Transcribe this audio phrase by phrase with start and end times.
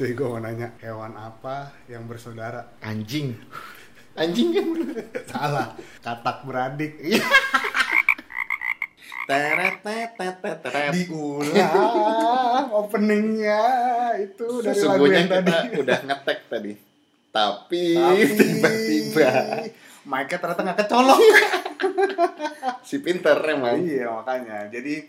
[0.00, 2.72] Cuy, gue mau nanya, hewan apa yang bersaudara?
[2.80, 3.36] Anjing.
[4.16, 4.64] Anjing kan
[5.28, 6.96] Salah, katak beradik.
[9.28, 10.92] Teret teret teret.
[10.96, 13.60] Diulang openingnya
[14.24, 15.52] itu dari lagu yang tadi.
[15.84, 16.72] udah ngetek tadi.
[17.28, 17.84] Tapi,
[18.40, 19.28] tiba-tiba
[20.08, 21.20] mic-nya ternyata nggak kecolok.
[22.88, 23.84] si pinter emang.
[23.84, 24.64] iya makanya.
[24.72, 25.04] Jadi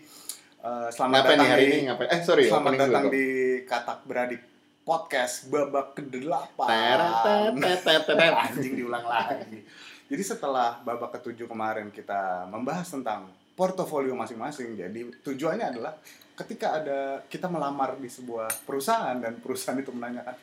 [0.60, 2.08] eh, selamat Ngapain datang nih hari di, ini ngapain?
[2.12, 3.24] Eh sorry, selamat datang di
[3.64, 4.51] katak beradik
[4.82, 6.58] podcast babak ke-8.
[6.58, 8.32] Teret teret teret teret.
[8.34, 9.62] Anjing diulang lagi.
[10.10, 14.74] Jadi setelah babak ketujuh kemarin kita membahas tentang portofolio masing-masing.
[14.74, 15.94] Jadi tujuannya adalah
[16.36, 20.36] ketika ada kita melamar di sebuah perusahaan dan perusahaan itu menanyakan,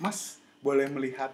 [0.00, 1.30] Mas boleh melihat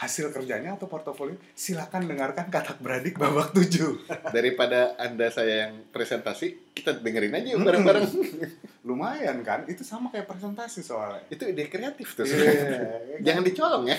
[0.00, 1.36] hasil kerjanya atau portofolio?
[1.52, 4.00] Silakan dengarkan katak beradik babak tujuh.
[4.32, 8.04] Daripada anda saya yang presentasi, kita dengerin aja yuk bareng-bareng.
[8.80, 9.68] Lumayan kan?
[9.68, 11.20] Itu sama kayak presentasi soalnya.
[11.28, 12.24] Itu ide kreatif tuh.
[12.24, 13.20] Iya.
[13.26, 13.96] Jangan dicolong ya.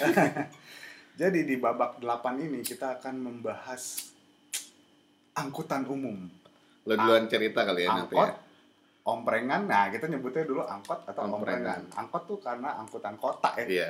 [1.21, 2.07] Jadi di babak 8
[2.41, 4.09] ini kita akan membahas
[5.33, 6.17] angkutan umum.
[6.81, 8.35] Lo duluan cerita kali ya nanti angkot, ya.
[9.05, 9.61] omprengan.
[9.69, 11.77] Nah, kita nyebutnya dulu angkot atau Omprengan.
[11.77, 11.81] omprengan.
[11.93, 13.89] Angkot tuh karena angkutan kota ya, Iya.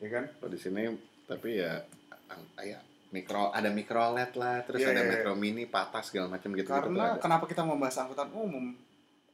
[0.00, 0.24] ya kan?
[0.32, 0.82] Kalau di sini
[1.28, 1.76] tapi ya
[2.32, 2.80] ang- ya
[3.12, 5.12] mikro ada mikrolet lah, terus Iya, ada iya, iya.
[5.12, 8.72] metro mini, patah segala macam gitu gitu Karena kenapa kita membahas angkutan umum?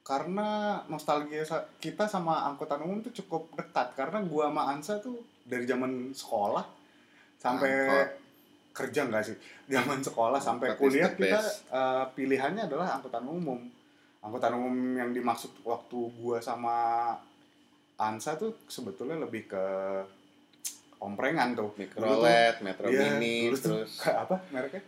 [0.09, 1.45] Karena nostalgia
[1.77, 3.93] kita sama angkutan umum tuh cukup dekat.
[3.93, 6.65] Karena gua sama Ansa tuh dari zaman sekolah
[7.37, 8.09] sampai Angkot.
[8.73, 9.37] kerja nggak sih?
[9.69, 13.61] Zaman sekolah sampai Angkot kuliah kita eh, pilihannya adalah angkutan umum.
[14.25, 17.13] Angkutan umum yang dimaksud waktu gua sama
[18.01, 19.65] Ansa tuh sebetulnya lebih ke
[21.05, 21.77] omprengan tuh.
[21.77, 24.83] Mikrolet, metro Iya, mini, terus kayak apa mereknya?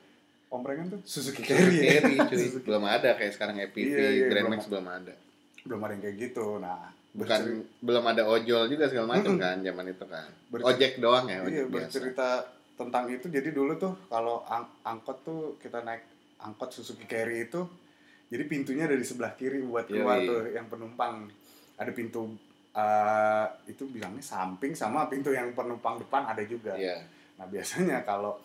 [0.51, 1.79] Omprengan tuh Suzuki Carry.
[1.79, 2.03] ya?
[2.03, 2.37] Carry, cuy.
[2.43, 2.67] Suzuki.
[2.67, 4.53] belum ada kayak sekarang EPV, Iya, iya, Grand belum.
[4.53, 5.15] Max belum ada.
[5.63, 6.47] Belum ada yang kayak gitu.
[6.59, 10.29] Nah, Bukan berceri- belum ada ojol juga segala macam kan zaman itu kan.
[10.49, 11.75] Bercer- Ojek doang ya, ojek iya, biasa.
[11.87, 12.29] bercerita
[12.75, 13.27] tentang itu.
[13.27, 16.03] Jadi dulu tuh kalau ang- angkot tuh kita naik
[16.41, 17.63] angkot Suzuki Carry itu
[18.27, 20.27] jadi pintunya dari sebelah kiri buat keluar Yoi.
[20.27, 21.27] tuh yang penumpang.
[21.77, 22.27] Ada pintu
[22.71, 26.75] eh, itu bilangnya samping sama pintu yang penumpang depan ada juga.
[26.75, 27.03] Iya.
[27.35, 28.39] Nah, biasanya kalau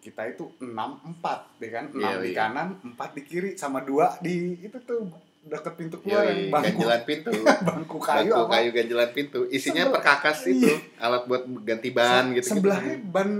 [0.00, 1.84] kita itu 6 4 ya kan?
[1.88, 2.36] 6 Iya, di iya.
[2.38, 5.04] kanan, 4 di kiri sama dua di itu tuh
[5.40, 7.30] deket pintu keluar Yoi, yang bangku ganjelan pintu.
[7.68, 9.40] bangku kayu Bangku apa kayu ganjelan pintu.
[9.46, 10.52] Isinya Sebel- perkakas Iya.
[10.52, 12.48] itu, alat buat ganti ban gitu.
[12.50, 13.30] sebelahnya ban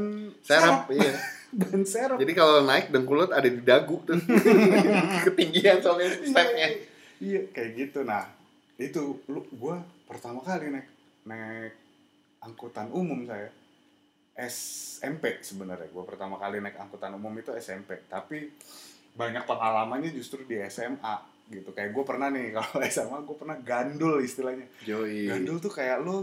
[0.40, 1.12] serap, iya.
[1.60, 4.16] ban serap Jadi kalau naik dengkulut ada di dagu tuh.
[5.24, 6.68] Ketinggian soalnya stepnya.
[7.18, 8.24] iya kayak gitu nah
[8.74, 10.88] itu lu gua pertama kali naik
[11.22, 11.76] naik
[12.40, 13.52] angkutan umum saya
[14.32, 18.50] SMP sebenarnya gua pertama kali naik angkutan umum itu SMP tapi
[19.12, 21.16] banyak pengalamannya justru di SMA
[21.50, 25.26] gitu kayak gue pernah nih kalau SMA gue pernah gandul istilahnya Joy.
[25.26, 26.22] gandul tuh kayak lu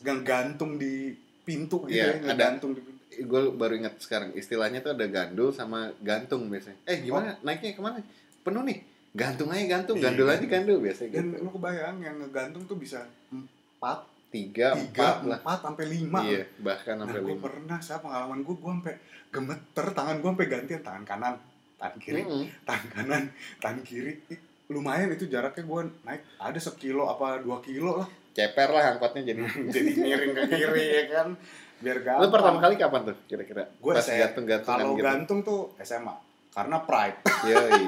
[0.00, 2.24] gantung di pintu gitu Iya, ya ada.
[2.26, 6.80] ngegantung di pintu Gue baru ingat sekarang istilahnya tuh ada gandul sama gantung biasanya.
[6.82, 8.00] Eh gimana naiknya ke mana?
[8.40, 8.80] Penuh nih.
[9.12, 10.48] Gantung aja gantung, Iya, gandul aja gantung.
[10.50, 11.44] gandul biasanya dan gitu.
[11.44, 15.38] lu kebayang yang ngegantung tuh bisa empat Tiga, tiga empat lah.
[15.38, 17.44] empat sampai lima Iya, bahkan nah sampai gue lima.
[17.44, 18.94] pernah saya pengalaman gue gue sampai
[19.28, 21.34] gemeter tangan gue sampai gantian tangan kanan
[21.76, 22.44] tangan kiri Mm-mm.
[22.64, 23.22] tangan kanan
[23.58, 24.12] tangan kiri
[24.66, 29.40] lumayan itu jaraknya gue naik ada sekilo apa dua kilo lah Ceper lah angkotnya jadi.
[29.76, 31.28] jadi miring ke kiri ya kan
[31.78, 33.62] biar gampang Lu pertama kali kapan tuh kira-kira?
[33.68, 35.04] gue saya gantung-gantungan kalau gitu.
[35.04, 36.14] gantung tuh SMA
[36.48, 37.84] karena pride Yoi.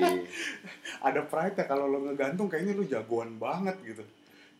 [1.08, 4.04] ada pride ya kalau lo ngegantung kayaknya lu jagoan banget gitu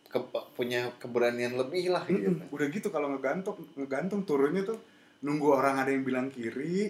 [0.07, 2.31] Ke- punya keberanian lebih lah gitu.
[2.31, 2.47] Mm-mm.
[2.49, 4.79] udah gitu kalau ngegantung ngegantung turunnya tuh
[5.19, 6.87] nunggu orang ada yang bilang kiri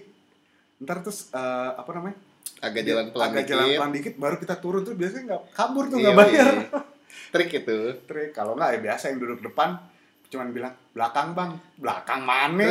[0.77, 1.41] ntar terus eh,
[1.73, 2.17] apa namanya
[2.57, 3.75] Agak jalan pelan agak jalan dikit.
[3.75, 6.79] pelan dikit baru kita turun tuh biasanya nggak kabur tuh Iya, nggak bayar iya.
[7.33, 7.77] Trik itu.
[8.05, 9.79] trik kalau nggak ya biasa yang duduk depan
[10.25, 12.65] cuman bilang belakang bang belakang mana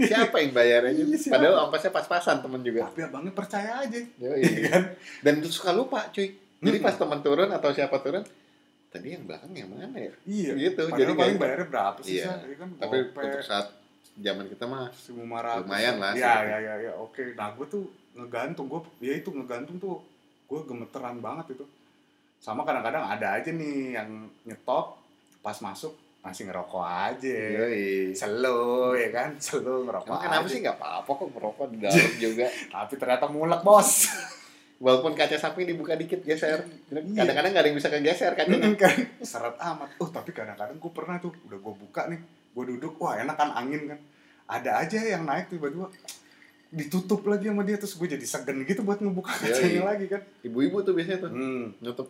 [0.00, 0.92] siapa yang bayarnya?
[0.94, 1.34] Iya, siapa?
[1.36, 2.86] Padahal ongkosnya pas-pasan temen juga.
[2.86, 4.40] tapi abangnya percaya aja Yoi.
[4.56, 4.82] Iya kan
[5.20, 6.32] Dan suka lupa cuy.
[6.58, 8.22] Jadi pas teman turun atau siapa turun,
[8.88, 10.12] tadi yang belakang yang mana ya?
[10.24, 10.80] iya Gitu.
[10.82, 12.32] padahal Jadi paling bayarnya berapa sih Iya.
[12.42, 13.66] Ya kan Tapi Gope, untuk saat
[14.16, 14.90] zaman kita mah
[15.62, 16.48] lumayan lah, ya segitu.
[16.48, 20.02] ya ya ya oke nah gue tuh ngegantung gue ya itu ngegantung tuh
[20.44, 21.64] gue gemeteran banget itu
[22.36, 24.08] sama kadang-kadang ada aja nih yang
[24.42, 24.98] nyetop
[25.38, 28.10] pas masuk masih ngerokok aja Yoi.
[28.10, 30.50] selo ya kan selo ngerokok Emang kenapa aja.
[30.50, 32.46] sih nggak apa-apa kok merokok di dalam juga.
[32.68, 33.90] tapi ternyata mulek bos
[34.78, 36.62] Walaupun kaca samping dibuka dikit geser.
[36.90, 37.26] Iya.
[37.26, 38.70] Kadang-kadang nggak ada yang bisa kegeser kacanya.
[38.78, 42.20] kan seret amat oh tapi kadang-kadang gue pernah tuh udah gue buka nih
[42.54, 43.98] gue duduk wah enak kan angin kan
[44.48, 45.90] ada aja yang naik tiba-tiba
[46.68, 49.42] ditutup lagi sama dia terus gue jadi segen gitu buat ngebuka Yoi.
[49.52, 51.66] kacanya lagi kan Ibu-ibu tuh biasanya tuh hmm.
[51.80, 52.08] nutup.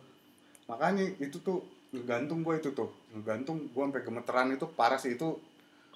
[0.69, 1.64] makanya itu tuh
[1.94, 5.41] ngegantung gue itu tuh ngegantung gue sampai gemeteran itu parah sih itu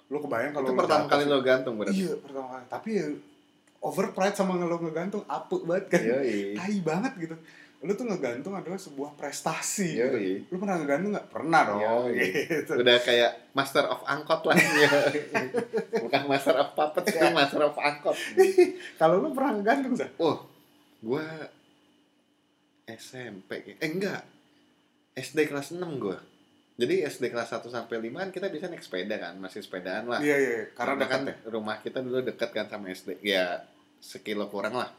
[0.09, 3.07] lu kebayang kalau itu pertama kali lo gantung berarti iya pertama kali tapi ya
[3.83, 6.01] overpride sama lo ngegantung apuk banget kan.
[6.01, 6.55] Yoi.
[6.55, 7.35] tai banget gitu.
[7.83, 10.15] Lu tuh ngegantung adalah sebuah prestasi gitu.
[10.15, 10.47] Yoi.
[10.47, 11.27] lu pernah ngegantung nggak?
[11.27, 11.79] Pernah dong.
[11.83, 12.15] Yoi.
[12.63, 12.71] gitu.
[12.79, 14.55] udah kayak master of angkot lah.
[16.07, 18.15] Bukan master of puppet itu master of angkot.
[18.99, 20.47] Kalau lu pernah ngegantung sih oh
[21.03, 21.27] gua
[22.87, 24.23] SMP eh enggak.
[25.13, 26.17] SD kelas 6 gua.
[26.73, 29.35] Jadi SD kelas 1 sampai 5 kan kita bisa naik sepeda kan?
[29.37, 30.23] Masih sepedaan lah.
[30.23, 31.35] Iya iya karena dekat kan ya?
[31.51, 33.72] rumah kita dulu dekat kan sama SD ya
[34.03, 34.91] sekilo kurang lah.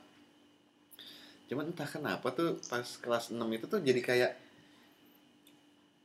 [1.44, 4.30] Cuman entah kenapa tuh pas kelas 6 itu tuh jadi kayak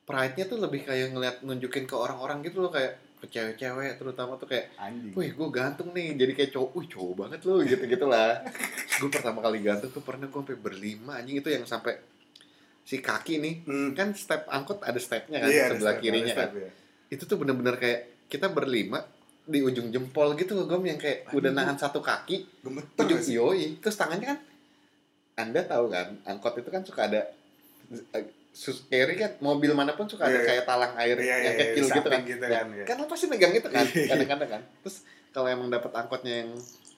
[0.03, 4.51] pride-nya tuh lebih kayak ngeliat nunjukin ke orang-orang gitu loh kayak ke cewek-cewek terutama tuh
[4.51, 5.15] kayak anjing.
[5.15, 6.19] Wih gue gantung nih.
[6.19, 8.43] Jadi kayak cowok wih cowok banget lo gitu gitulah
[8.99, 11.39] gue pertama kali gantung tuh pernah gue sampai berlima anjing.
[11.39, 11.95] Itu yang sampai
[12.83, 13.55] si kaki nih.
[13.63, 13.91] Hmm.
[13.95, 16.49] kan step angkot ada stepnya kan Iya, ada sebelah step, kirinya kan.
[16.49, 16.69] step, ya.
[17.15, 19.05] itu tuh bener-bener kayak kita berlima
[19.49, 21.41] di ujung jempol gitu loh gom yang kayak Aduh.
[21.41, 24.39] udah nahan satu kaki gemeter ujung yoi terus tangannya kan
[25.35, 27.21] anda tahu kan angkot itu kan suka ada
[27.89, 30.47] eh, sus carry kan mobil mana pun suka ada Iya, iya.
[30.47, 32.83] kayak talang air Iya, yang kecil iya, gitu kan gitu Ya, kan, iya.
[32.83, 34.95] kan lo pasti megang itu kan kadang-kadang kan terus
[35.29, 36.51] kalau emang dapat angkotnya yang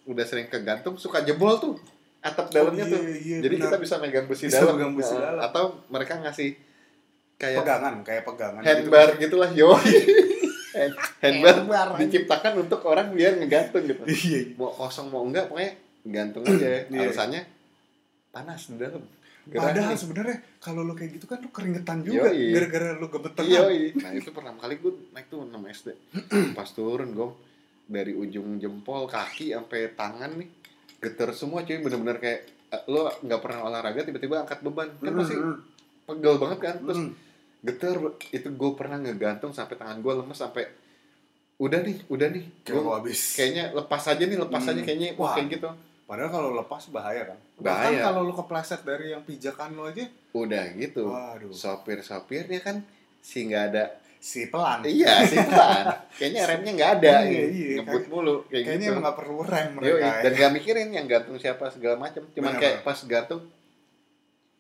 [0.03, 1.75] udah sering kegantung suka jebol tuh
[2.19, 3.65] atap dalamnya Oh, iya, tuh iya, jadi benar.
[3.69, 5.41] kita bisa megang besi Bisa dalam megang besi Nah, dalam.
[5.43, 6.49] atau mereka ngasih
[7.37, 9.69] kayak pegangan kayak pegangan handbar gitulah yo
[11.19, 14.03] handbar Handbar, diciptakan untuk orang biar ngegantung gitu.
[14.05, 14.55] Iya.
[14.55, 16.67] Mau kosong mau enggak pokoknya gantung aja.
[16.85, 16.99] Iya.
[17.05, 17.41] alasannya
[18.29, 19.03] panas di dalam.
[19.41, 19.97] Padahal Gerah nih.
[19.97, 22.53] sebenarnya kalau lu kayak gitu kan lu keringetan juga Yoi.
[22.53, 23.49] gara-gara lu gemeteran.
[23.49, 23.61] Iya,
[23.97, 25.87] nah itu pertama kali gue naik tuh 6 SD
[26.57, 27.29] pas turun gue
[27.85, 30.49] dari ujung jempol kaki sampai tangan nih
[31.01, 31.81] geter semua cuy.
[31.81, 32.39] Bener-bener kayak
[32.69, 34.93] eh, lo nggak pernah olahraga tiba-tiba angkat beban.
[34.95, 35.57] Kan pasti Hmm,
[36.05, 36.75] pegel banget kan?
[36.81, 37.01] Terus
[37.61, 37.95] geter
[38.31, 40.65] itu gue pernah ngegantung sampai tangan gue lemes sampai
[41.55, 42.45] udah nih udah nih.
[42.61, 43.19] Kayak gue habis.
[43.33, 44.71] kayaknya lepas aja nih lepas Hmm.
[44.73, 45.33] aja kayaknya Wah.
[45.35, 45.69] kayak gitu.
[46.03, 47.37] Padahal kalau lepas bahaya kan?
[47.55, 47.87] Bahaya.
[47.87, 50.03] bahkan kalau lu kepleset dari yang pijakan lu aja.
[50.33, 51.07] Udah gitu.
[51.07, 51.53] Waduh.
[51.53, 52.81] Sopir sopirnya kan
[53.19, 53.85] si nggak ada.
[54.17, 54.81] Si pelan.
[54.83, 55.85] Iya sih pelan.
[56.11, 57.13] Kayaknya remnya nggak ada.
[57.23, 58.93] Iya, iya, ngebut mulu kayak kayaknya gitu.
[58.93, 60.13] emang gak perlu rem Yoi, mereka ya.
[60.19, 63.41] dan gak mikirin yang gantung siapa segala macam cuman Bener, kayak pas gantung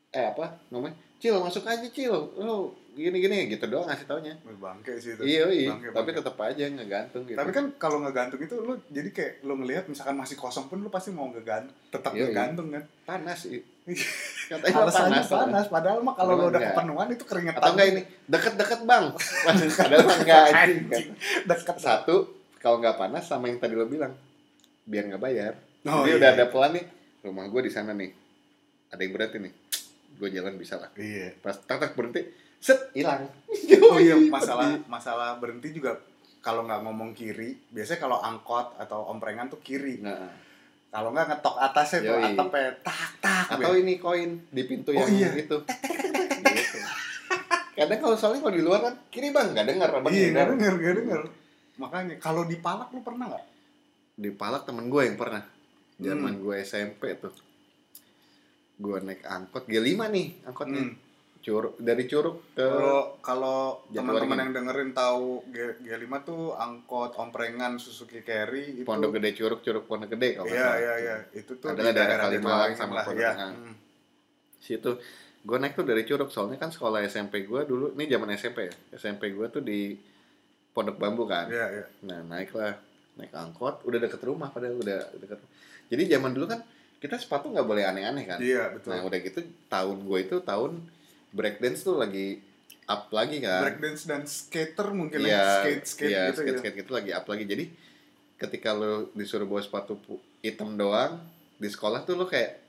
[0.09, 2.33] eh apa ngomong cil masuk aja cil.
[2.41, 4.33] Lu gini gini gitu doang ngasih taunya.
[4.57, 5.21] Bangke sih itu.
[5.21, 5.69] Iya iya.
[5.71, 7.37] Bangke, tapi tetap aja ngegantung gitu.
[7.37, 10.89] Tapi kan kalau ngegantung itu lu jadi kayak lu ngelihat misalkan masih kosong pun lu
[10.89, 12.25] pasti mau ngegantung tetap Iya, iya.
[12.33, 12.83] ngegantung kan?
[13.05, 13.61] Panas sih
[14.51, 17.61] katanya alasannya panas, panas, padahal mah kalau lu Padahal udah kepenuhan itu keringetan.
[17.61, 19.05] Atau enggak ini deket-deket bang.
[19.45, 20.81] Padahal enggak anjing.
[20.85, 21.09] Anjing.
[21.49, 21.75] deket.
[21.81, 22.15] Satu
[22.61, 24.13] kalau nggak panas sama yang tadi lo bilang
[24.85, 25.53] biar nggak bayar.
[25.87, 26.17] Oh, jadi iya.
[26.21, 26.85] udah ada pelan nih.
[27.25, 28.11] Rumah gue di sana nih.
[28.93, 29.53] Ada yang berarti nih
[30.21, 30.93] gue jalan bisa lah.
[30.93, 31.33] Iya.
[31.41, 32.21] Pas tak tak berhenti
[32.57, 33.25] set hilang.
[33.83, 35.97] Oh iya masalah masalah berhenti juga
[36.39, 39.99] kalau nggak ngomong kiri biasanya kalau angkot atau omprengan tuh kiri.
[39.99, 40.31] Nah,
[40.87, 42.31] kalau nggak ngetok atasnya tuh Yoi.
[42.31, 43.45] atapnya tak tak.
[43.51, 45.29] Atau ini koin di pintu Oh, yang iya.
[45.35, 45.57] itu.
[46.41, 46.79] Gitu.
[47.73, 50.35] kadang kalau soalnya kalau di luar kan kiri bang nggak dengar abang iya dengar.
[50.35, 50.73] nggak denger.
[50.77, 51.21] nggak denger.
[51.77, 53.45] Makanya kalau di palak lu pernah nggak?
[54.15, 55.43] Di palak temen gue yang pernah.
[55.97, 56.41] Zaman Hmm.
[56.41, 57.33] gue SMP tuh
[58.81, 60.83] gue naik angkot G5 nih angkotnya.
[60.89, 60.95] Hmm.
[61.41, 62.69] curug dari curug ke
[63.25, 69.33] Kalau teman-teman yang dengerin tahu G, G5 tuh angkot omprengan Suzuki Carry itu Pondok Gede
[69.33, 71.15] curug curug Pondok Gede kalau Iya iya iya.
[71.33, 73.33] Itu tuh Adalah di daerah Kalimalang sama Pondok ya.
[73.37, 73.73] Hmm.
[74.61, 75.01] situ
[75.41, 76.29] gue naik tuh dari curug.
[76.29, 78.73] Soalnya kan sekolah SMP gue dulu ini zaman SMP ya.
[78.93, 79.97] SMP gue tuh di
[80.77, 81.49] Pondok Bambu kan.
[81.49, 81.85] Iya iya.
[82.05, 82.77] nah naik lah
[83.17, 85.41] naik angkot udah deket rumah padahal udah deket.
[85.89, 86.61] Jadi zaman dulu kan
[87.01, 88.93] kita sepatu nggak boleh aneh-aneh kan Iya betul.
[88.93, 90.71] nah udah gitu tahun gue itu tahun
[91.33, 92.37] breakdance tuh lagi
[92.85, 96.59] up lagi kan Breakdance dan skater mungkin Iya, ya skate skate iya, gitu skate, ya.
[96.61, 97.65] skate gitu lagi up lagi jadi
[98.37, 99.97] ketika lo disuruh bawa sepatu
[100.41, 101.17] hitam doang
[101.57, 102.61] di sekolah tuh lo kayak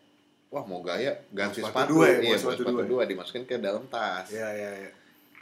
[0.49, 2.85] wah mau gaya ganti sepatu, sepatu dua ya, iya sepatu sepatu, dua.
[2.85, 4.91] dua dimasukin ke dalam tas Iya iya iya.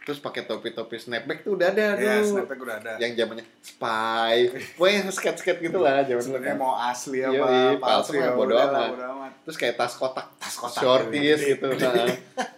[0.00, 2.92] Terus pakai topi-topi snapback tuh udah ada Iya, dulu snapback udah ada.
[2.96, 4.34] yang zamannya spy
[4.74, 8.90] pokoknya skate gitu lah zaman dulu Sebenarnya mau asli apa Yoi, palsu ya bodo amat.
[8.96, 9.32] amat.
[9.42, 11.50] terus kayak tas kotak Tas kotak, shorties iya.
[11.54, 12.08] gitu nah.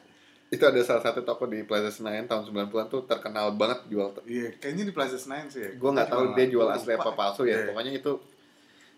[0.52, 4.52] itu ada salah satu toko di Plaza Senayan tahun 90-an tuh terkenal banget jual Iya,
[4.54, 5.70] kayaknya di Plaza Senain sih ya.
[5.72, 7.66] gue nggak tahu dia jual asli apa palsu ya Iya.
[7.68, 8.12] pokoknya itu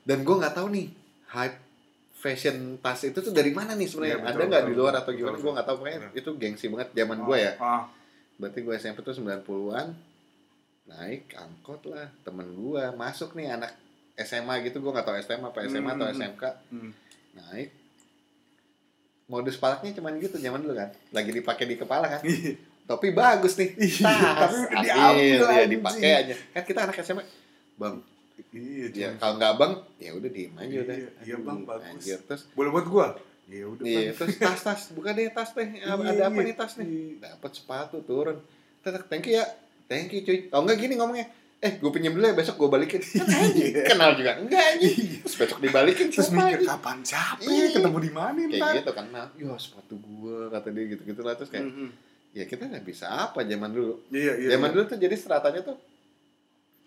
[0.02, 0.86] dan gue nggak tahu nih
[1.28, 1.58] hype
[2.14, 5.10] fashion tas itu tuh dari mana nih sebenarnya Iya, betul, ada nggak di luar atau
[5.10, 6.18] gimana gue nggak tahu pokoknya betul.
[6.18, 7.82] itu gengsi banget zaman gue ya Ah,
[8.36, 9.94] berarti gue SMP tuh 90-an
[10.84, 13.72] naik angkot lah temen gue masuk nih anak
[14.16, 16.14] SMA gitu gue nggak tahu SMA apa SMA atau Hmm.
[16.14, 16.90] SMK hmm.
[17.34, 17.68] naik
[19.24, 22.60] modus palaknya cuman gitu zaman dulu kan lagi dipakai di kepala kan Iya.
[22.84, 24.04] topi bagus nih Iya,
[24.36, 27.24] tas tapi udah ambil, diambil, ya dipakai aja kan kita anak SMA
[27.74, 27.96] bang
[28.52, 31.86] Iya, ya kalau nggak bang ya udah diem aja Iya, udah iya, Bang, Aduh, bagus.
[31.88, 32.18] anjir.
[32.20, 33.06] terus Boleh buat gua?
[33.46, 33.84] Ya udah.
[33.84, 36.44] iya terus tas tas bukan deh tas teh ada Iya, apa iya.
[36.44, 37.28] nih tas nih Iya.
[37.30, 38.40] dapat sepatu turun
[38.80, 39.44] Tetep, thank you ya
[39.84, 43.00] thank you cuy kalau nggak gini ngomongnya eh gue pinjam dulu ya besok gue balikin
[43.00, 43.24] Kan
[43.54, 43.84] Iya.
[43.86, 47.66] kenal juga enggak anjing terus besok dibalikin Terus mikir kapan capek Iya.
[47.74, 48.72] ketemu di mana kayak ntar.
[48.76, 51.88] gitu kan nah ya sepatu gue kata dia gitu gitu lah terus kayak Mhm.
[52.32, 54.48] ya kita nggak bisa apa zaman dulu Iya, iya.
[54.50, 54.74] zaman iya.
[54.74, 55.76] dulu tuh jadi stratanya tuh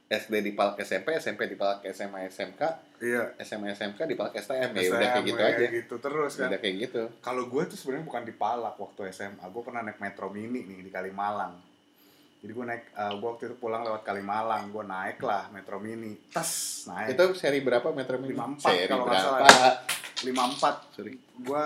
[0.07, 2.61] SD dipalak SMP SMP dipalak SMA SMK
[2.97, 3.35] Iya.
[3.43, 6.49] SMA SMK dipalak STM ya udah kayak gitu ya, aja gitu terus kan.
[6.49, 9.45] udah kayak gitu Kalau gue tuh sebenarnya bukan di Palak waktu SMA.
[9.45, 11.53] Gue pernah naik Metro Mini nih di Kalimalang.
[12.37, 14.71] Jadi gue naik, eh, gue waktu itu pulang lewat Kalimalang.
[14.71, 16.17] Gue naik lah Metro Mini.
[16.31, 17.13] Tas naik.
[17.13, 19.73] itu seri berapa Metro Mini 54 seri kalau nggak salah.
[20.19, 21.13] 54 sorry.
[21.38, 21.63] Gue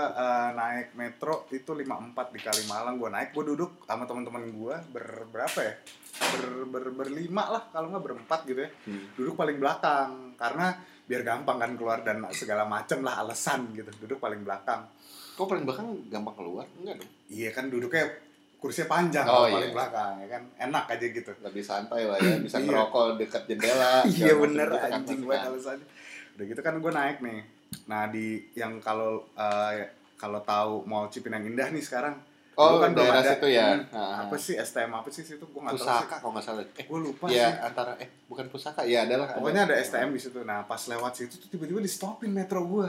[0.52, 1.88] naik metro itu 54
[2.30, 5.74] di Kalimalang gue naik gue duduk sama teman-teman gue ber berapa ya?
[6.22, 8.70] Ber, ber berlima lah kalau nggak berempat gitu ya.
[8.86, 9.04] Hmm.
[9.16, 13.88] duduk paling belakang karena biar gampang kan keluar dan segala macem lah alasan gitu.
[14.00, 14.84] Duduk paling belakang.
[15.32, 16.66] Kok paling belakang gampang keluar?
[16.76, 17.12] Enggak dong.
[17.28, 18.04] Iya kan duduknya
[18.62, 19.58] kursinya panjang Oh, iya.
[19.58, 20.44] paling belakang ya kan?
[20.62, 21.32] Enak aja gitu.
[21.40, 22.68] Lebih santai lah ya bisa Iya.
[22.68, 24.70] ngerokok dekat jendela iya bener.
[24.70, 25.50] anjing banget kan.
[25.50, 25.88] alasannya.
[26.32, 27.40] Udah gitu kan gue naik nih
[27.84, 29.84] nah di yang kalau eh,
[30.16, 32.16] kalau tahu mall Cipinang Indah nih sekarang
[32.54, 33.32] oh Dulu kan belum daerah ada.
[33.34, 33.68] situ ya.
[33.74, 34.16] Hmm, Ah.
[34.22, 35.42] apa sih STM apa sih situ?
[35.42, 35.88] Gue nggak tahu sih.
[35.90, 36.64] pusaka kalau nggak salah.
[36.74, 37.56] Eh gue lupa ya sih.
[37.64, 40.40] antara eh bukan pusaka ya adalah pokoknya ada STM di situ.
[40.42, 42.88] Nah pas lewat situ tuh tiba-tiba di stopin metro gue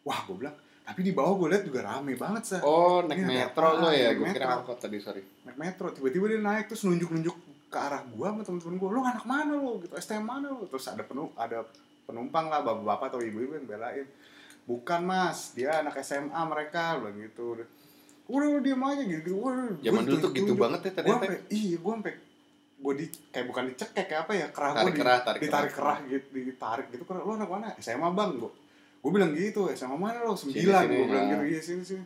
[0.00, 3.28] wah gue bilang tapi di bawah gue lihat juga rame banget sih oh naik Iya,
[3.48, 4.12] metro lo ya?
[4.12, 5.22] gue kira angkot tadi sorry.
[5.42, 5.86] Naik metro.
[5.90, 9.80] Tiba-tiba dia naik terus nunjuk-nunjuk ke arah gue sama temen-temen gue lo anak mana lo?
[9.80, 9.92] Gitu.
[9.92, 10.64] STM mana lo?
[10.64, 11.66] Terus ada penuh ada
[12.04, 14.06] penumpang lah bapak-bapak atau ibu-ibu yang belain.
[14.64, 17.60] Bukan mas dia anak SMA mereka bilang gitu.
[17.60, 17.68] Udah
[18.24, 21.76] udah diem aja gitu udah zaman dulu tuh gitu banget ya gue ternyata sampai iya
[21.76, 22.14] gue sampai
[22.74, 25.98] gue di kayak bukan dicekek kayak apa ya kerah gue di, kerah tarik ditarik kerah.
[26.08, 27.04] gitu ditarik gitu.
[27.04, 27.68] Kerah lo anak mana?
[27.76, 28.52] SMA bang gue
[29.04, 31.36] gue bilang gitu SMA mana lo sembilan gue bilang ya.
[31.36, 31.44] gitu.
[31.52, 32.04] Iya sini sini.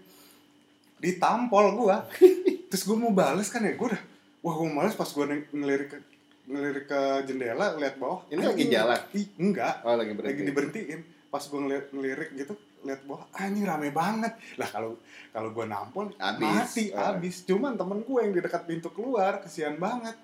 [0.99, 1.97] Ditampol gue
[2.69, 4.03] terus gue mau bales kan ya gue udah
[4.43, 5.25] wah gue males pas gue
[5.55, 6.18] ngelirik
[6.49, 9.01] ngelirik ke jendela lihat bawah Ini lagi anjing, jalan?
[9.39, 9.75] enggak.
[9.85, 11.01] Oh lagi lagi berhenti diberhentiin.
[11.29, 14.33] Pas gue ngelirik, ngelirik gitu lihat bawah anjing rame banget.
[14.57, 14.97] Lah kalau
[15.29, 16.41] kalau gue nampol Habis.
[16.41, 17.05] mati Oh.
[17.05, 17.45] habis.
[17.45, 20.17] Cuman temen gue yang di dekat pintu keluar kesian banget.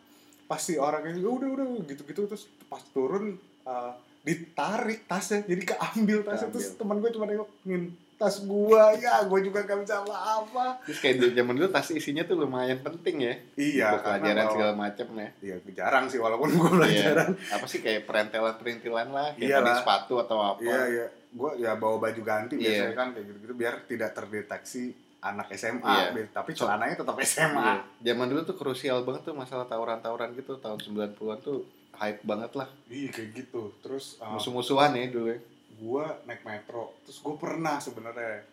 [0.45, 3.93] Pasti orangnya "Ya udah udah gitu-gitu terus pas turun eh,
[4.25, 6.49] ditarik tasnya jadi keambil tasnya.
[6.49, 10.99] Terus teman gue cuma nengok "Ngin, tas gua ya gue juga gak bisa apa-apa terus
[10.99, 15.07] kayak di zaman dulu tas isinya tuh lumayan penting ya iya Buat pelajaran segala macam
[15.15, 19.77] ya iya jarang sih walaupun gue pelajaran apa sih kayak perintilan perintilan lah kayak Iyalah.
[19.77, 22.63] sepatu atau apa iya iya gue ya bawa baju ganti Iya.
[22.87, 24.85] biasanya kan kayak gitu-gitu biar tidak terdeteksi
[25.19, 26.31] anak SMA Iya.
[26.31, 27.75] Tapi celananya tetap SMA Iya.
[28.07, 32.67] Zaman dulu tuh krusial banget tuh masalah tawuran-tawuran gitu tahun 90-an tuh hype banget lah.
[32.87, 35.39] iya kayak gitu terus uh, Musuh-musuhan ya dulu ya.
[35.75, 38.47] Gue naik metro terus gue pernah sebenarnya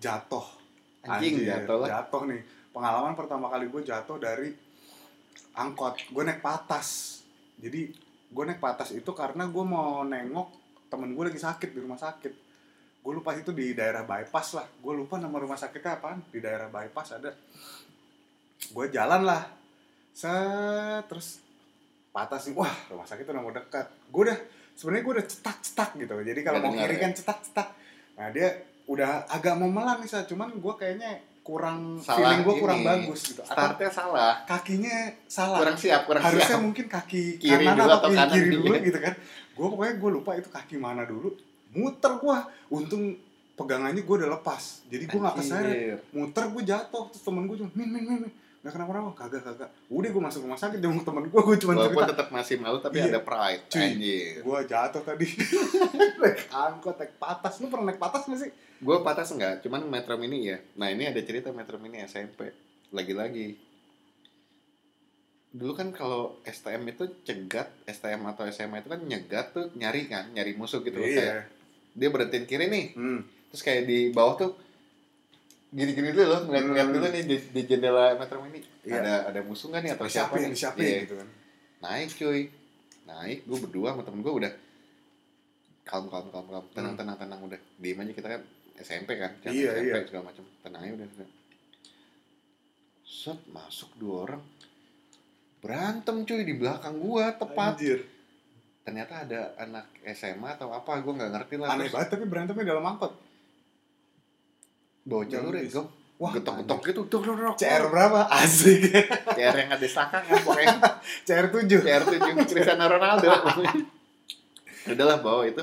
[0.00, 0.46] jatuh.
[1.06, 1.88] Anjing, jatuh lah.
[1.98, 2.42] jatuh nih.
[2.74, 4.50] Pengalaman pertama kali gue jatuh dari
[5.56, 7.20] angkot gue naik patas.
[7.56, 7.88] Jadi
[8.26, 10.48] gue naik patas itu karena gue mau nengok
[10.90, 12.32] temen gue lagi sakit di rumah sakit.
[13.00, 14.66] Gue lupa itu di daerah bypass lah.
[14.82, 16.20] Gue lupa nama rumah sakitnya apaan.
[16.26, 17.30] Di daerah bypass ada.
[18.74, 19.46] Gue jalan lah.
[20.10, 21.38] Set terus
[22.10, 22.54] patas nih.
[22.58, 23.86] Wah rumah sakit udah mau dekat.
[24.10, 24.38] Gue udah
[24.76, 26.14] sebenarnya gue udah cetak cetak gitu.
[26.20, 27.02] Jadi kalau mau kiri ya?
[27.08, 27.68] kan cetak cetak.
[28.20, 28.48] Nah dia
[28.86, 31.12] udah agak mau melan nih cuman gue kayaknya
[31.46, 33.40] kurang Salah feeling gue kurang bagus gitu.
[33.42, 34.34] Atau Startnya salah.
[34.44, 35.58] kakinya salah.
[35.62, 36.62] Kurang siap, kurang harusnya siap.
[36.62, 38.80] mungkin kaki Kiri kanan dulu atau atau kiri, kanan kiri dulu ya.
[38.82, 39.14] gitu kan.
[39.56, 41.28] Gue pokoknya gue lupa itu kaki mana dulu.
[41.72, 42.36] Muter gue
[42.70, 43.02] untung
[43.56, 44.84] pegangannya gue udah lepas.
[44.90, 45.76] Jadi gue nggak keseret.
[46.12, 47.04] Muter gue jatuh.
[47.14, 48.32] Terus temen gue cuma min min min min
[48.66, 51.72] nggak kenapa kenapa kagak kagak udah gue masuk rumah sakit jenguk temen gue gue cuma
[51.78, 53.14] Walaupun cerita tetap masih malu tapi Iya.
[53.14, 53.62] ada pride.
[53.70, 53.86] Cuy.
[53.86, 54.34] Anjir.
[54.42, 55.26] gue jatuh tadi
[56.20, 60.20] naik angkot naik patas lu pernah naik patas nggak sih Gue patas enggak, cuman Metro
[60.20, 60.60] Mini ya.
[60.76, 62.52] Nah ini ada cerita Metro Mini SMP.
[62.92, 63.56] Lagi-lagi.
[65.48, 70.28] Dulu kan kalau STM itu cegat, STM atau SMA itu kan nyegat tuh nyari kan,
[70.36, 71.08] nyari musuh gitu loh.
[71.08, 71.56] Kayak iya
[71.96, 73.20] dia berhentiin kiri nih, hmm.
[73.48, 74.50] terus kayak di bawah tuh
[75.76, 76.94] gini-gini dulu loh, ngeliat-ngeliat Hmm.
[76.96, 78.64] dulu nih di, di jendela Metro Mini.
[78.80, 78.96] Iya.
[78.96, 80.58] Ada ada musuh nggak nih atau siapa siapa, yang nih?
[80.58, 80.98] siapa Iya.
[81.04, 81.28] gitu kan
[81.76, 82.40] Naik cuy,
[83.04, 83.38] naik.
[83.44, 84.52] Gue berdua sama temen gue udah
[85.84, 86.98] kalem kalem kalem kalem tenang Hmm.
[86.98, 88.42] tenang tenang udah diem aja kita kan
[88.76, 90.02] SMP kan zaman Iya, SMP iya.
[90.02, 91.28] segala macam tenang aja udah udah.
[93.06, 94.42] set masuk dua orang
[95.58, 98.00] berantem cuy di belakang gua tepat Anjir.
[98.82, 102.66] ternyata ada anak SMA atau apa gua nggak ngerti lah aneh Terus banget tapi berantemnya
[102.68, 103.12] dalam angkot
[105.06, 105.64] bawa jalur ya
[106.16, 107.56] Wah, getok-getok gitu dok dok dok.
[107.60, 108.24] CR berapa?
[108.32, 108.88] Asik.
[109.36, 110.80] CR yang ada saka kan pokoknya.
[111.28, 111.68] CR 7.
[111.68, 113.28] CR tujuh Cristiano Ronaldo.
[114.96, 115.60] Udahlah bawa itu.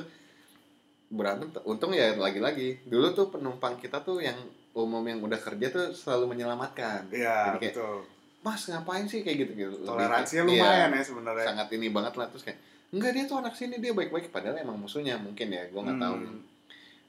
[1.10, 2.86] Berantem untung ya lagi-lagi.
[2.86, 4.38] Dulu tuh penumpang kita tuh yang
[4.78, 7.10] umum yang udah kerja tuh selalu menyelamatkan.
[7.10, 8.06] Iya, betul.
[8.46, 9.24] mas ngapain sih?
[9.24, 11.46] kayak gitu gitu Lebih Toleransinya kayak- lumayan iya, ya sebenarnya.
[11.50, 12.28] sangat ini banget lah.
[12.30, 12.60] Terus kayak
[12.94, 14.30] enggak dia tuh anak sini dia baik-baik.
[14.30, 16.14] Padahal emang musuhnya mungkin ya gue nggak tahu.
[16.14, 16.53] Hmm.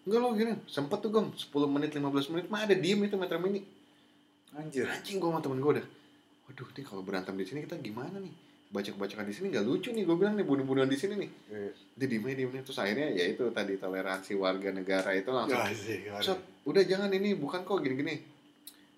[0.05, 3.39] Enggak lo gini sempet tuh gom 10 menit 15 menit mah ada diem itu metro
[3.39, 3.65] mini
[4.53, 4.87] Anjir.
[4.87, 5.87] anjing gue sama temen gue udah
[6.45, 8.31] waduh nih kalau berantem di sini kita gimana nih
[8.67, 11.71] bacok-bacokan di sini nggak lucu nih gue bilang nih bunuh-bunuhan di sini nih Iya.
[11.97, 12.63] dia diem aja diem aja.
[12.63, 16.21] terus akhirnya ya itu tadi toleransi warga negara itu langsung aduh.
[16.21, 18.21] Set, udah jangan ini bukan kok gini-gini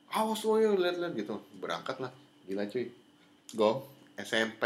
[0.08, 2.10] awas lo ya lihat-lihat gitu berangkat lah
[2.44, 2.88] gila cuy
[3.52, 3.84] go
[4.16, 4.62] SMP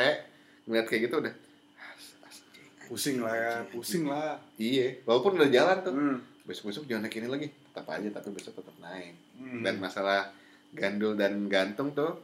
[0.64, 1.34] ngeliat kayak gitu udah
[1.76, 4.38] "As- anjing, Pusing lah ya, pusing lah.
[4.56, 6.18] iya walaupun udah jalan tuh Hmm.
[6.50, 9.62] Besok-besok jangan naik ini lagi tetap aja tapi besok tetap naik Hmm.
[9.62, 10.28] dan masalah
[10.70, 12.18] gandul dan gantung tuh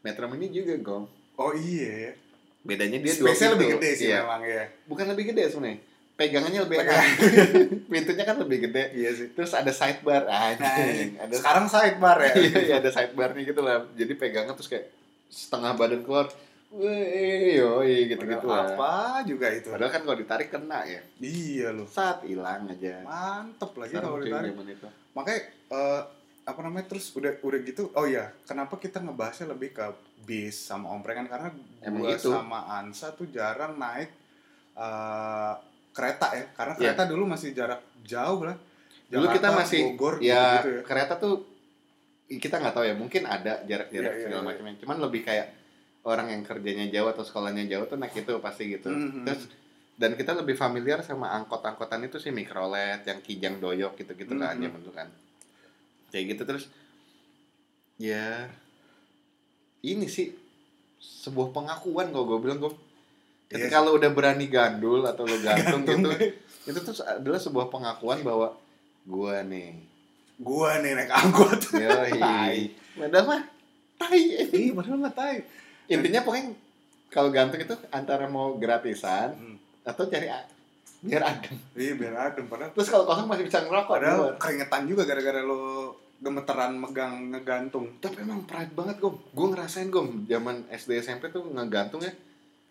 [0.00, 2.12] Metro Mini juga gong Oh iya.
[2.60, 3.54] bedanya dia dua pintu.
[3.54, 4.20] lebih gede sih iya.
[4.20, 4.64] memang ya.
[4.84, 5.78] bukan lebih gede sebenarnya
[6.12, 6.98] pegangannya lebih enak
[7.88, 9.26] pintunya kan lebih gede Iya sih.
[9.32, 12.32] terus ada sidebar anjing ada Sekarang sidebar ya.
[12.36, 14.90] iya iya, ada sidebarnya gitu lah jadi pegangan terus kayak
[15.26, 16.26] setengah badan keluar
[16.68, 18.76] Wih, yoi gitu-gitu lah.
[18.76, 19.72] Apa juga itu.
[19.72, 21.00] Padahal kan kalau ditarik kena ya.
[21.16, 21.88] Iya loh.
[21.88, 23.00] Saat hilang aja.
[23.00, 24.52] Mantep lagi kalau ditarik.
[24.52, 24.84] itu.
[25.16, 26.02] Makanya eh,
[26.44, 27.88] apa namanya terus udah udah gitu.
[27.96, 29.84] Oh iya, kenapa kita ngebahasnya lebih ke
[30.28, 31.48] bis sama omprengan karena
[31.80, 32.28] Emang gua itu.
[32.28, 34.12] sama Ansa tuh jarang naik
[34.76, 35.52] eh,
[35.96, 36.44] kereta ya.
[36.52, 36.80] Karena Iya.
[36.92, 38.56] kereta dulu masih jarak jauh lah.
[39.08, 40.80] Dulu kita Jakarta, masih Bogor ya, gitu, ya.
[40.84, 41.48] kereta tuh
[42.28, 44.48] kita nggak tahu ya, mungkin ada jarak-jarak Iya, iya, segala iya.
[44.52, 44.74] macamnya.
[44.84, 45.46] Cuman lebih kayak
[46.08, 48.88] orang yang kerjanya jauh atau sekolahnya jauh tuh naik itu pasti gitu.
[48.88, 49.22] Mhm.
[49.22, 49.44] Terus
[49.94, 54.62] dan kita lebih familiar sama angkot-angkotan itu sih mikrolet yang kijang doyok gitu-gitu kan Mhm.
[54.64, 55.08] zaman dulu kan.
[56.08, 56.64] Kayak gitu terus
[57.96, 58.46] ya
[59.80, 60.32] ini sih
[60.98, 62.72] sebuah pengakuan kalau gue bilang gue
[63.48, 66.12] Iya ketika lo udah berani gandul atau lo gantung Gantung.
[66.14, 66.36] gitu
[66.68, 68.54] itu tuh adalah sebuah pengakuan bahwa
[69.04, 69.70] gue nih
[70.38, 71.58] Gua nih naik angkot.
[71.74, 71.82] Tai.
[72.14, 73.42] yoi padahal mah
[73.98, 75.38] tai Ih, padahal nggak tahu.
[75.88, 76.52] Intinya pokoknya
[77.08, 79.56] kalau gantung itu antara mau gratisan Hmm.
[79.82, 80.28] atau cari
[80.98, 81.56] biar adem.
[81.74, 82.44] Iya biar adem.
[82.44, 84.34] Padahal terus kalau kosong masih bisa ngerokok padahal luar.
[84.36, 87.86] keringetan juga gara-gara lo gemeteran megang ngegantung.
[87.98, 89.14] tapi emang pride banget gom.
[89.30, 90.26] Gue ngerasain gom.
[90.26, 92.10] Zaman SD SMP tuh ngegantung ya.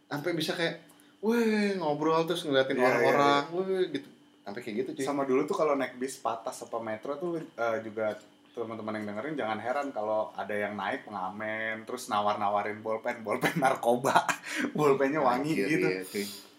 [0.06, 0.84] Sampai bisa kayak
[1.17, 3.43] weh ngobrol terus ngeliatin Iya, iya, orang-orang.
[3.56, 4.08] weh gitu.
[4.43, 5.03] Sampai kayak gitu cuy.
[5.03, 8.13] Sama dulu tuh kalau naik bis patas apa metro tuh eh, juga
[8.60, 14.26] teman-teman yang dengerin jangan heran kalau ada yang naik pengamen terus nawar-nawarin bolpen bolpen narkoba
[14.72, 15.88] bolpennya wangi Anjir, gitu.
[15.88, 16.02] iya,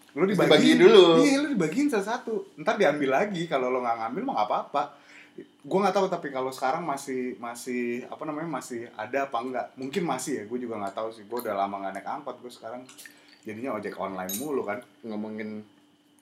[0.09, 1.03] lu Terus dibagi dibagi dulu.
[1.19, 4.83] iya lu dibagiin satu-satu ntar diambil lagi kalau lo nggak ngambil mah nggak apa-apa.
[5.61, 10.03] Gue nggak tahu tapi kalau sekarang masih masih apa namanya masih ada apa enggak mungkin
[10.03, 11.23] masih ya gue juga nggak tahu sih.
[11.23, 12.81] Gue udah lama nggak naik angkot gue sekarang
[13.41, 14.81] jadinya ojek online mulu kan.
[15.05, 15.61] Ngomongin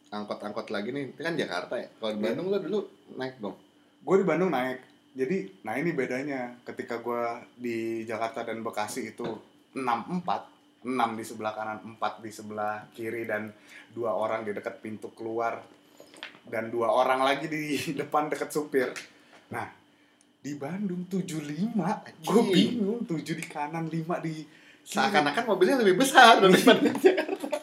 [0.08, 1.88] angkot-angkot lagi nih itu kan Jakarta ya.
[1.94, 2.26] Kalau di Iya.
[2.28, 2.80] Bandung lo dulu
[3.16, 3.56] naik dong?
[4.04, 4.78] Gue di Bandung naik
[5.17, 6.53] jadi nah ini bedanya.
[6.62, 7.23] Ketika gue
[7.58, 9.25] di Jakarta dan Bekasi itu
[9.73, 13.49] 64 6 di sebelah kanan 4 di sebelah kiri dan
[13.89, 15.58] dua orang di dekat pintu keluar
[16.45, 17.63] dan dua orang lagi di
[17.99, 18.93] depan dekat supir.
[19.49, 19.67] Nah
[20.38, 21.75] di Bandung 75
[22.23, 24.45] gue bingung 7 di kanan 5 di
[24.86, 27.58] seakan-akan mobilnya lebih besar daripada Jakarta.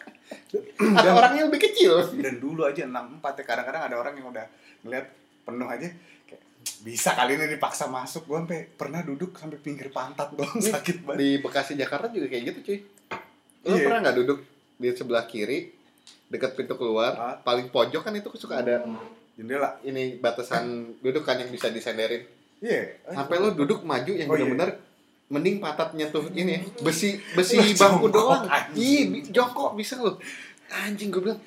[0.74, 2.02] Atau Dan- orangnya lebih kecil.
[2.18, 4.46] dan dulu aja 64 ya kadang-kadang ada orang yang udah
[4.84, 5.06] ngeliat
[5.42, 5.88] penuh aja
[6.28, 6.42] kayak
[6.80, 11.16] bisa kali ini dipaksa masuk gue sampai pernah duduk sampai pinggir pantat dong sakit banget.
[11.16, 12.78] di Bekasi Jakarta juga kayak gitu cuy.
[13.62, 13.84] Lo Iya.
[13.84, 14.38] pernah nggak duduk
[14.74, 15.70] di sebelah kiri
[16.26, 17.12] dekat pintu keluar?
[17.14, 17.36] Ah.
[17.38, 18.82] paling pojok kan itu suka ada
[19.32, 19.78] jendela.
[19.82, 20.64] ini batasan
[20.98, 22.26] duduk kan yang bisa disenderin.
[22.58, 23.00] Iya.
[23.06, 24.44] Sampai lo duduk maju yang Oh, iya.
[24.44, 24.70] bener-bener
[25.26, 28.44] mending patat nyentuh ini besi besi Lo bangku doang.
[28.72, 30.18] iya jongkok bisa lo.
[30.68, 31.40] Anjing gue bilang.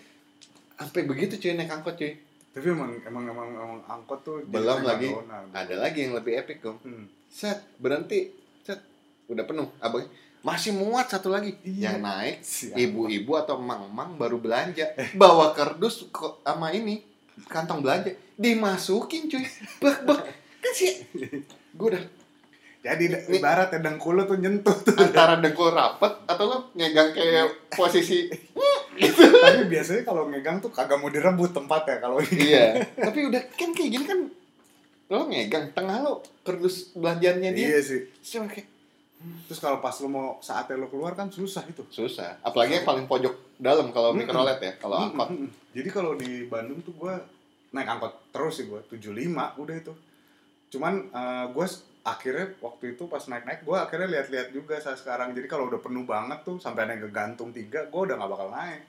[0.74, 2.14] Sampai begitu cuy naik angkot cuy
[2.58, 5.14] tapi emang emang emang, emang angkot tuh belum lagi.
[5.14, 5.46] primadona.
[5.54, 7.06] ada lagi yang lebih epic kok Hmm.
[7.30, 8.34] set berhenti.
[8.66, 8.82] Set
[9.30, 9.70] udah penuh.
[9.78, 10.10] Abang
[10.42, 11.54] masih muat satu lagi.
[11.62, 11.94] Iya.
[11.94, 12.42] yang naik
[12.74, 14.90] ibu-ibu atau mang-mang baru belanja.
[15.14, 17.06] Bawa kardus kok sama ini
[17.46, 18.10] kantong belanja.
[18.34, 19.46] Dimasukin cuy.
[19.78, 20.20] Bek bek.
[20.58, 21.06] Kan sih
[21.78, 22.02] gue udah.
[22.82, 24.98] Jadi ibarat ya dengkul lo tuh nyentuh tuh.
[24.98, 28.26] Antara dengkul rapet atau lo ngegang kayak posisi
[29.44, 32.52] tapi biasanya kalau ngegang tuh kagak mau direbut tempat ya kalau ini.
[32.52, 32.66] Iya.
[33.08, 34.20] Tapi udah kan kayak gini kan
[35.08, 37.68] lo ngegang tengah lo kardus belanjaannya dia.
[37.70, 38.02] Iya sih.
[38.12, 38.68] Terus cuma kayak
[39.46, 41.82] terus kalau pas lo mau saatnya lo keluar kan susah itu.
[41.88, 42.38] Susah.
[42.40, 44.24] Apalagi yang paling pojok dalam kalau Mm-mm.
[44.24, 45.30] mikrolet ya kalau Mm, angkot.
[45.30, 45.50] mm, mm.
[45.74, 47.14] Jadi kalau di Bandung tuh gue
[47.70, 49.14] naik angkot terus sih gue 75
[49.58, 49.94] udah itu.
[50.70, 50.94] Cuman
[51.50, 51.66] gue
[52.08, 56.08] akhirnya waktu itu pas naik-naik gue akhirnya lihat-lihat juga saat sekarang jadi kalau udah penuh
[56.08, 58.84] banget tuh sampai ada yang kegantung tiga gue udah nggak bakal naik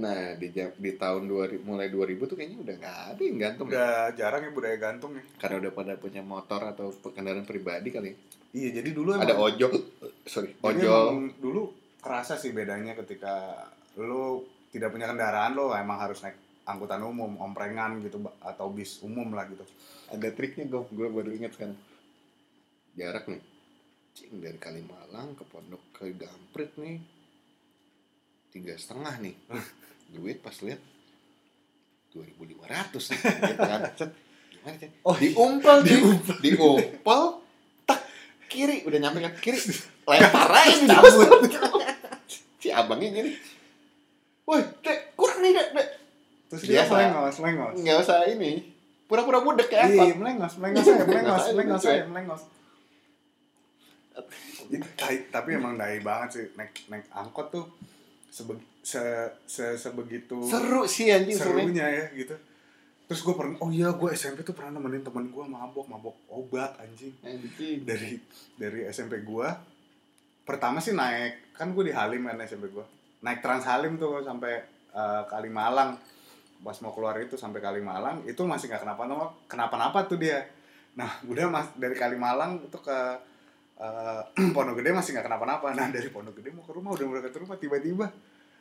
[0.00, 3.72] Nah, di, di tahun 2000, mulai 2000 tuh kayaknya udah nggak ada yang gantung ya.
[3.76, 8.10] udah jarang ya budaya gantung ya Karena udah pada punya motor atau kendaraan pribadi kali.
[8.56, 9.72] iya jadi dulu emang Ada ojol,
[10.24, 11.04] sorry, jadi ojol.
[11.04, 11.62] emang dulu
[12.00, 13.60] kerasa sih bedanya ketika
[14.00, 14.40] lu
[14.72, 19.44] tidak punya kendaraan lo emang harus naik angkutan umum omprengan gitu atau bis umum lah
[19.52, 19.68] gitu
[20.08, 21.76] Ada triknya gue, gue baru ingat sekarang.
[22.92, 23.40] Jarak nih,
[24.12, 26.98] cing dari Kalimalang ke Pondok ke Gamprit nih,
[28.50, 29.34] tiga setengah nih.
[30.12, 30.80] Duit pas lihat.
[32.10, 32.34] 2.500
[32.90, 33.18] nih,
[33.54, 33.80] gitu kan.
[33.94, 34.10] Set,
[34.50, 34.90] Gimana Cen?
[35.00, 37.22] Oh, diumpel, diumpel, diumpel,
[37.86, 38.02] tak
[38.44, 39.58] kiri, udah nyampe kan kiri,
[40.04, 41.46] lempar aja cabut.
[42.58, 43.32] si abangnya gini,
[44.42, 45.88] woi, dek, kurang nih dek, dek.
[46.50, 47.78] terus dia melengos melengos.
[47.78, 48.68] Nggak usah ini,
[49.06, 51.94] pura-pura budek kayak Iya, melengos, melengos aja, melengos, Melengos aja, melengos lucu ya.
[51.94, 52.42] aja, melengos.
[52.42, 54.09] Itu tai-
[55.30, 57.64] tapi emang dai banget sih naik naik angkot tuh
[58.30, 59.02] sebe, se,
[59.44, 61.86] se, sebegitu Seru sih anjing serunya.
[61.86, 62.34] ya gitu.
[63.10, 66.78] Terus gue pernah, oh iya gue SMP tuh pernah nemenin temen gue mabok, mabok obat
[66.78, 67.82] anjing Anjing.
[67.82, 68.22] dari
[68.54, 69.48] dari SMP gue.
[70.46, 72.86] Pertama sih naik, kan gue di Halim kan SMP gue.
[73.26, 74.62] Naik Trans Halim tuh sampai
[74.94, 75.98] eh, Kalimalang.
[76.62, 80.46] Pas mau keluar itu sampai Kalimalang, itu masih nggak kenapa-napa, kenapa-napa tuh dia.
[80.94, 82.98] Nah, udah mas dari Kalimalang itu ke
[83.80, 84.22] eh,
[84.54, 85.72] Pondok Gede masih nggak kenapa-napa.
[85.72, 88.06] Nah, dari Pondok Gede mau ke rumah, udah mau ke rumah, tiba-tiba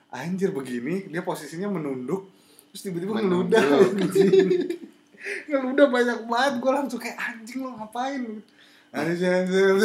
[0.09, 2.31] anjir begini, dia posisinya menunduk,
[2.71, 3.61] terus tiba-tiba ngeludah.
[5.49, 8.23] ngeludah banyak banget, gue langsung kayak anjing lo ngapain?
[8.89, 9.75] Anjir, anjir.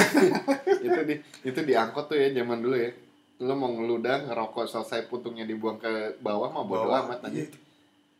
[0.80, 2.90] itu di itu diangkut tuh ya zaman dulu ya.
[3.36, 7.58] Lu mau ngeludah, ngerokok selesai puntungnya dibuang ke bawah mah bodo Bawa- amat iya, aja.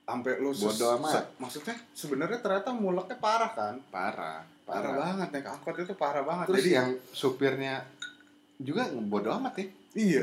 [0.05, 1.24] sampai lu ses- Bodo amat.
[1.38, 6.59] maksudnya sebenarnya ternyata muleknya parah kan Parah, parah, banget naik angkot itu parah banget Terus
[6.61, 7.74] jadi yang supirnya
[8.57, 9.66] juga bodo amat ya.
[9.94, 10.22] iya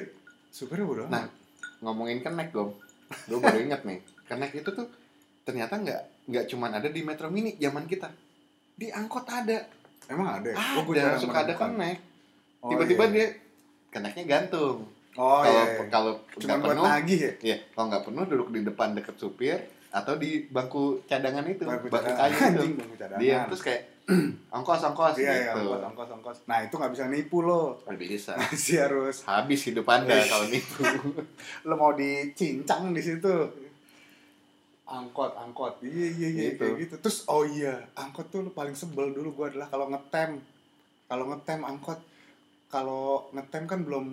[0.49, 1.32] supirnya bodo Nah, amat
[1.80, 2.73] ngomongin kenek gom
[3.27, 4.88] gue baru ingat nih kenek itu tuh
[5.41, 8.08] ternyata nggak nggak cuman ada di Metro Mini zaman kita
[8.71, 9.65] di angkot ada
[10.08, 10.58] emang ada ya?
[10.58, 11.97] ada gua jarang suka ada kenek
[12.62, 13.13] Oh, tiba-tiba iya.
[13.13, 13.27] dia
[13.89, 14.86] keneknya gantung
[15.17, 15.89] oh kalau iya, iya.
[15.89, 19.58] kalau nggak penuh nagih ya ya kalau nggak penuh duduk di depan deket supir
[19.89, 22.21] atau di bangku cadangan itu Bangku bangku cadangan.
[22.21, 23.19] kayu itu Anjing, bangku cadangan.
[23.19, 23.82] dia terus kayak
[24.56, 25.72] ongkos ongkos iya iya gitu.
[25.72, 26.38] ongkos ongkos ongkos.
[26.46, 27.80] Nah itu nggak bisa nipu lo.
[27.84, 28.32] Nggak bisa.
[28.42, 29.16] Masih harus.
[29.24, 30.84] Habis hidup anda kalau nipu.
[31.68, 33.32] Lo mau dicincang di situ.
[34.84, 35.80] Angkot angkot.
[35.80, 36.60] Iya iya iya Gitu.
[36.60, 36.96] kayak gitu.
[37.00, 40.42] Terus oh iya angkot tuh lu paling sebel dulu gua adalah kalau ngetem.
[41.08, 42.00] Kalau ngetem angkot
[42.68, 44.06] kalau ngetem kan belum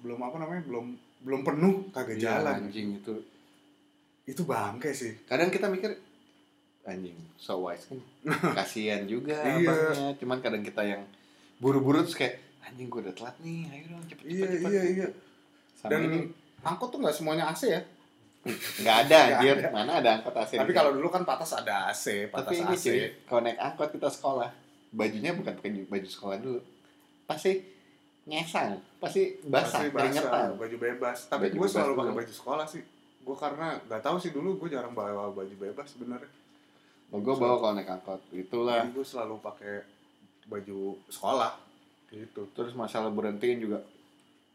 [0.00, 0.86] belum apa namanya belum
[1.24, 2.68] belum penuh kagak Iya, jalan.
[2.68, 3.14] anjing itu.
[4.24, 5.24] Itu bangke sih.
[5.24, 5.92] Kadang kita mikir
[6.84, 7.98] anjing so wise kan?
[8.56, 9.64] Kasihan juga Iya.
[9.64, 10.08] abangnya.
[10.16, 11.02] Cuman kadang kita yang
[11.56, 14.70] buru-buru terus kayak anjing gue udah telat nih ayo dong cepet cepet iya cepet.
[14.70, 15.08] iya iya.
[15.74, 16.18] Sama dan ini.
[16.60, 17.80] angkot tuh nggak semuanya AC ya?
[18.76, 19.56] Nggak ada anjir.
[19.70, 22.84] mana ada angkot AC tapi kalau dulu kan patas ada AC patas tapi ini AC
[22.86, 24.50] cuy kalau naik angkot kita sekolah
[24.90, 26.60] bajunya bukan pakai baju sekolah dulu.
[27.24, 27.52] Pasti
[28.24, 30.48] nyesang pasti basah Pasti keringetan.
[30.56, 31.18] baju bebas.
[31.26, 32.82] Tapi gue selalu pakai baju sekolah sih.
[33.20, 36.28] Gue karena nggak tahu sih dulu gue jarang bawa baju bebas sebenarnya
[37.08, 38.20] oh, gue bawa kalau naik angkot.
[38.30, 38.82] Itulah.
[38.82, 39.74] Jadi gue selalu pakai
[40.44, 41.52] baju sekolah.
[42.08, 42.42] Gitu.
[42.50, 43.82] Terus masalah berhentiin juga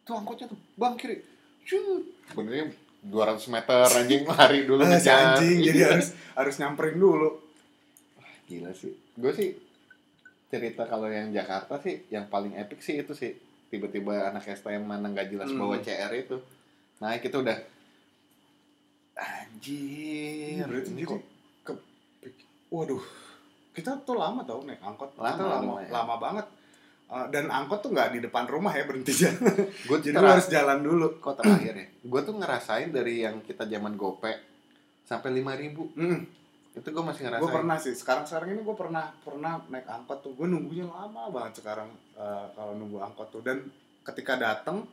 [0.01, 1.21] tuh angkotnya tuh bang kiri.
[1.61, 2.01] Cuk.
[2.27, 2.65] sebenarnya
[3.01, 5.87] 200 meter anjing lari dulu Ah, si anjing jadi Iya.
[5.93, 7.29] harus harus nyamperin dulu.
[8.45, 8.95] Gila sih.
[9.13, 9.53] Gue sih
[10.47, 13.37] cerita kalau yang Jakarta sih yang paling epic sih itu sih.
[13.69, 15.61] Tiba-tiba anak STM mana nggak jelas Hmm.
[15.61, 16.41] bawa CR itu.
[16.97, 17.57] Naik itu udah
[19.15, 21.21] anjir berarti ini kok
[22.69, 23.01] waduh
[23.73, 25.13] kita tuh lama tau naik angkot.
[25.15, 25.91] Kita Lama, lama lumayan.
[25.93, 26.45] lama banget.
[27.09, 29.39] Eh, dan angkot tuh nggak di depan rumah ya berhenti jalan.
[29.89, 31.07] Gue jadi harus jalan dulu.
[31.23, 31.87] Kok terakhir ya?
[32.11, 34.33] Gue tuh ngerasain dari yang kita zaman gope
[35.07, 35.89] sampai lima ribu.
[35.97, 36.37] Hmm.
[36.69, 37.43] itu gue masih ngerasain.
[37.43, 37.93] gue pernah sih.
[37.97, 40.31] Sekarang sekarang ini gue pernah pernah naik angkot tuh.
[40.37, 43.41] Gue nunggunya lama banget sekarang eh, kalau nunggu angkot tuh.
[43.41, 43.67] Dan
[44.05, 44.85] ketika datang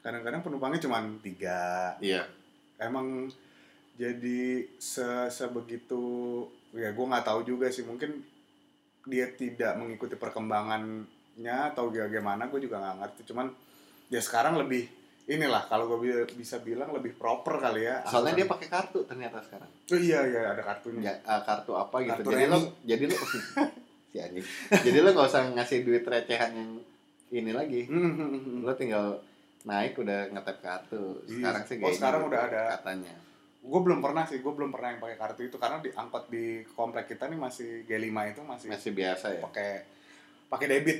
[0.00, 1.94] kadang-kadang penumpangnya cuma tiga.
[2.00, 2.26] Iya.
[2.80, 3.28] Emang
[4.00, 6.00] jadi se sebegitu
[6.72, 7.84] ya gue nggak tahu juga sih.
[7.84, 8.10] Mungkin
[9.06, 13.20] dia tidak mengikuti perkembangannya atau bagaimana gue juga nggak ngerti.
[13.32, 13.46] Cuman
[14.08, 14.88] ya sekarang lebih
[15.22, 18.02] inilah kalau gue bisa bilang lebih proper kali ya.
[18.06, 19.70] Soalnya dia pakai kartu ternyata sekarang.
[19.70, 21.14] Oh, iya iya ada kartunya.
[21.14, 22.20] Ya, kartu apa gitu.
[22.26, 22.58] Kartu jadi lo
[22.90, 23.16] jadi lo
[24.12, 24.46] si anjing.
[24.70, 26.70] Jadi lo nggak usah ngasih duit recehan yang
[27.32, 27.86] ini lagi.
[27.88, 28.56] Hmm, hmm, hmm.
[28.66, 29.06] lo tinggal
[29.62, 31.22] naik udah ngetap kartu.
[31.30, 31.38] Iya.
[31.38, 32.62] sekarang sih Oh, sekarang gitu udah ada.
[32.78, 33.14] katanya
[33.62, 36.44] gue belum pernah sih gue belum pernah yang pakai kartu itu karena di angkot di
[36.68, 39.70] komplek kita nih masih G5 itu masih masih biasa ya pakai
[40.46, 40.98] pakai debit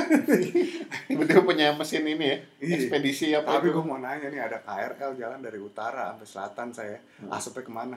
[1.06, 2.74] Tiba-tiba punya mesin ini ya, Iya.
[2.76, 6.98] ekspedisi apa tapi gue mau nanya nih ada KRL jalan dari utara sampai selatan saya
[7.16, 7.30] Hmm.
[7.30, 7.96] asapnya ke mana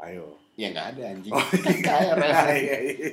[0.00, 1.34] ayo Ya nggak ada anjing.
[1.34, 1.42] Oh,
[1.82, 2.30] KRL.
[2.54, 3.08] Iya, iya.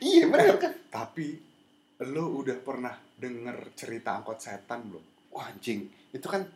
[0.00, 0.72] Iya benar kan?
[0.88, 1.36] tapi
[2.02, 6.46] lo udah pernah denger cerita angkot setan belum Wah anjing, itu kan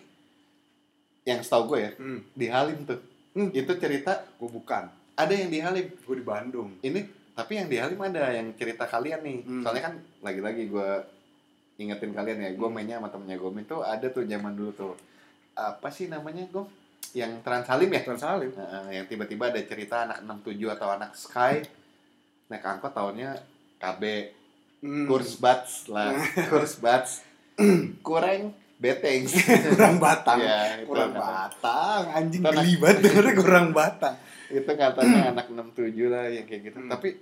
[1.27, 2.21] yang setahu gue ya hmm.
[2.33, 3.03] di Halim tuh.
[3.35, 3.51] Hmm.
[3.51, 4.87] Itu cerita gue bukan
[5.19, 5.87] ada yang di Halim.
[5.91, 7.03] gue di Bandung Ini
[7.35, 9.39] tapi yang di Halim ada yang cerita kalian nih.
[9.45, 9.63] Hmm.
[9.67, 10.89] Soalnya kan lagi-lagi gue
[11.79, 12.75] ingetin kalian ya, gue Hmm.
[12.75, 14.95] mainnya sama temennya Gom itu ada tuh zaman dulu tuh.
[15.55, 16.67] Apa sih namanya Gom?
[17.15, 18.01] Yang Trans Halim ya?
[18.03, 21.63] Trans Halim Nah, yang tiba-tiba ada cerita anak 67 atau anak Sky
[22.49, 23.37] naik angkot tahunnya
[23.77, 24.03] KB
[24.79, 25.11] Hmm.
[25.11, 26.15] kurs bats lah
[26.55, 27.27] kurs bats
[28.07, 29.27] kurang beteng.
[29.75, 30.39] Kurang batang.
[30.39, 32.03] Ya, kurang kata- batang.
[32.13, 34.15] Anjing geli banget dengernya kurang batang.
[34.49, 35.75] Itu katanya anak 67
[36.07, 36.79] lah yang kayak gitu.
[36.79, 36.89] Hmm.
[36.89, 37.19] tapi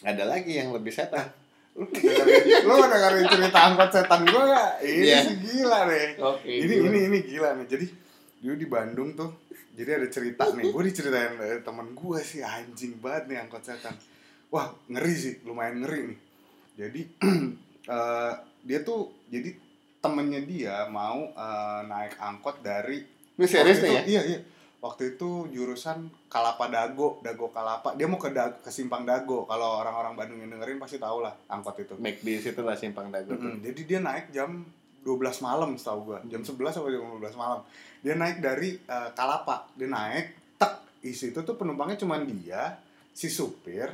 [0.00, 1.26] ada lagi yang lebih setan.
[1.74, 1.86] Lu
[2.80, 4.70] dengerin- cerita angkot setan gue gak?
[4.80, 5.18] ini Iya.
[5.20, 7.66] sih gila deh oke ini ini ini gila nih.
[7.66, 7.86] Jadi
[8.38, 9.30] dulu di Bandung tuh
[9.74, 10.70] jadi ada cerita nih.
[10.70, 13.94] Gue diceritain dari temen gue sih anjing banget nih angkot setan.
[14.48, 15.34] Wah ngeri sih.
[15.42, 16.18] Lumayan ngeri nih.
[16.76, 17.00] Jadi
[17.92, 19.50] eh, dia tuh jadi
[19.98, 23.02] temennya dia mau eh, naik angkot dari
[23.38, 24.40] ini serius nih ya iya iya
[24.78, 29.82] waktu itu jurusan Kalapa Dago Dago Kalapa dia mau ke Dago, ke Simpang Dago kalau
[29.82, 33.34] orang-orang Bandung yang dengerin pasti tahu lah angkot itu make di situ lah simpang dago
[33.34, 33.62] tuh Mm-mm.
[33.62, 34.62] Jadi dia naik jam
[35.08, 36.18] 12 malam setahu gua.
[36.28, 37.60] Jam 11 atau jam 12 malam.
[38.04, 39.70] Dia naik dari eh, Kalapa.
[39.72, 42.76] Dia naik tek isi itu tuh penumpangnya cuma dia,
[43.16, 43.88] si supir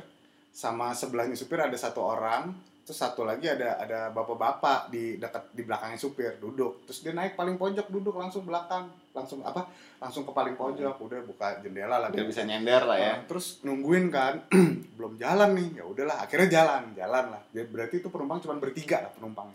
[0.51, 2.51] sama sebelahnya supir ada satu orang,
[2.85, 6.85] terus satu lagi ada ada bapak-bapak di dekat di belakangnya supir duduk.
[6.85, 9.65] Terus dia naik paling pojok duduk langsung belakang, langsung apa?
[9.97, 11.01] Langsung ke paling pojok.
[11.01, 12.13] Udah buka jendela lah.
[12.13, 13.13] biar bisa nyender lah ya.
[13.17, 14.37] Nah, terus nungguin kan
[15.01, 15.81] belum jalan nih.
[15.81, 17.41] Ya udahlah akhirnya jalan jalan lah.
[17.49, 19.49] Dia- berarti itu penumpang cuma bertiga lah penumpang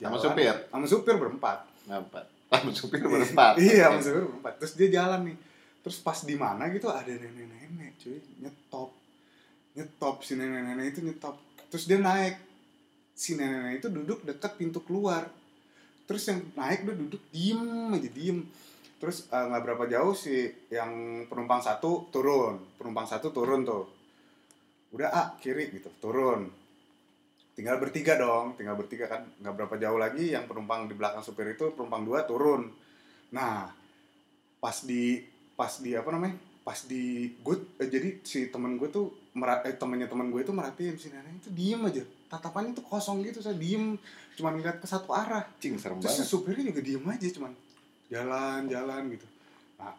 [0.00, 0.54] sama supir?
[0.70, 1.58] sama supir berempat.
[1.90, 3.58] Empat sama supir berempat.
[3.66, 4.52] Iya sama supir berempat.
[4.62, 5.36] Terus dia jalan nih.
[5.82, 8.22] Terus pas di mana gitu ada nenek-nenek cuy.
[8.46, 8.94] Nyetop.
[9.74, 11.34] Nyetop si nenek-nenek itu nyetop.
[11.66, 12.49] Terus dia naik
[13.14, 15.28] si nenek-nenek itu duduk dekat pintu keluar.
[16.08, 17.62] Terus yang naik dia duduk diem
[17.94, 18.38] aja diem.
[19.00, 22.58] Terus eh, nggak berapa jauh si yang penumpang satu turun.
[22.76, 23.84] Penumpang satu turun tuh.
[24.90, 26.50] Udah ah kiri gitu turun.
[27.54, 31.52] Tinggal bertiga dong tinggal bertiga kan nggak berapa jauh lagi yang penumpang di belakang supir
[31.52, 32.72] itu penumpang dua turun.
[33.36, 33.68] Nah
[34.60, 35.20] pas di
[35.56, 39.74] pas di apa namanya pas di gue eh, jadi si temen gue tuh merat eh,
[39.74, 43.58] temennya temen gue itu merhatiin si nenek itu diem aja tatapannya tuh kosong gitu saya
[43.58, 43.98] diem
[44.38, 45.42] cuman ngeliat ke satu arah.
[45.58, 46.30] Cing serem terus banget.
[46.30, 47.52] supirnya juga diem aja cuman
[48.06, 49.26] jalan jalan gitu.
[49.82, 49.98] Nah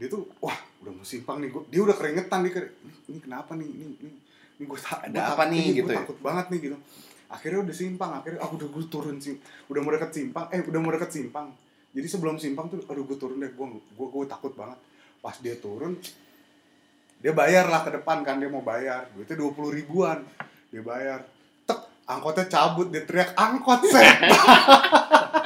[0.00, 3.18] dia tuh wah udah mau simpang nih gua, dia udah keringetan dia kere- ini, ini
[3.20, 4.10] kenapa nih ini ini,
[4.56, 6.00] ini gue tak Ada apa nih, gitu ya?
[6.00, 6.76] takut banget nih gitu.
[7.28, 9.36] Akhirnya udah simpang akhirnya aku udah gue turun sih
[9.68, 11.52] udah mau deket simpang eh udah mau deket simpang.
[11.92, 14.80] Jadi sebelum simpang tuh aduh gue turun deh gue gue gue takut banget.
[15.20, 15.98] Pas dia turun
[17.18, 20.22] dia bayar lah ke depan kan dia mau bayar duitnya dua puluh ribuan
[20.70, 21.26] dia bayar
[22.08, 24.16] angkotnya cabut dia teriak angkot set